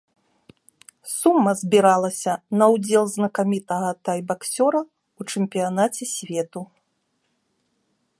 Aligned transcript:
Сума 1.15 1.51
збіралася 1.61 2.33
на 2.61 2.65
ўдзел 2.75 3.05
знакамітага 3.15 3.91
тайбаксёра 4.09 4.81
ў 4.85 5.21
чэмпіянаце 5.35 6.03
свету. 6.15 6.61